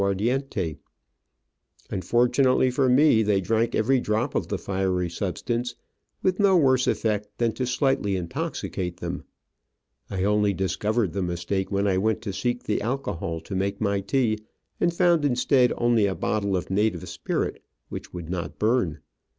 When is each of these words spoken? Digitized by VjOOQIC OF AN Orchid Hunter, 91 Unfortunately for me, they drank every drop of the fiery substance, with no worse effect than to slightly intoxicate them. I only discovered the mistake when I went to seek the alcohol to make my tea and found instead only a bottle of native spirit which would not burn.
Digitized 0.01 0.01
by 0.01 0.09
VjOOQIC 0.09 0.17
OF 0.17 0.23
AN 0.25 0.41
Orchid 0.41 0.79
Hunter, 0.79 1.81
91 1.91 1.97
Unfortunately 1.99 2.71
for 2.71 2.89
me, 2.89 3.21
they 3.21 3.39
drank 3.41 3.75
every 3.75 3.99
drop 3.99 4.33
of 4.33 4.47
the 4.47 4.57
fiery 4.57 5.09
substance, 5.11 5.75
with 6.23 6.39
no 6.39 6.57
worse 6.57 6.87
effect 6.87 7.29
than 7.37 7.51
to 7.51 7.67
slightly 7.67 8.15
intoxicate 8.15 8.97
them. 8.97 9.25
I 10.09 10.23
only 10.23 10.53
discovered 10.55 11.13
the 11.13 11.21
mistake 11.21 11.69
when 11.71 11.85
I 11.85 11.99
went 11.99 12.23
to 12.23 12.33
seek 12.33 12.63
the 12.63 12.81
alcohol 12.81 13.41
to 13.41 13.55
make 13.55 13.79
my 13.79 13.99
tea 14.01 14.39
and 14.79 14.91
found 14.91 15.23
instead 15.23 15.71
only 15.77 16.07
a 16.07 16.15
bottle 16.15 16.57
of 16.57 16.71
native 16.71 17.07
spirit 17.07 17.61
which 17.89 18.11
would 18.11 18.27
not 18.31 18.57
burn. 18.57 19.01